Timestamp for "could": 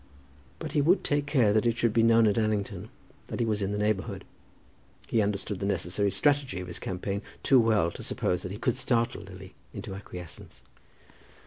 8.57-8.75